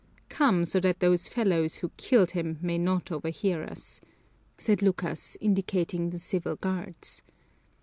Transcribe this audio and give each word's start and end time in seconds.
Come, 0.29 0.65
so 0.65 0.79
that 0.79 0.99
those 0.99 1.27
fellows 1.27 1.75
who 1.75 1.89
killed 1.89 2.31
him 2.31 2.57
may 2.59 2.79
not 2.79 3.11
overhear 3.11 3.61
us," 3.61 4.01
said 4.57 4.81
Lucas, 4.81 5.37
indicating 5.39 6.09
the 6.09 6.17
civil 6.17 6.55
guards. 6.55 7.21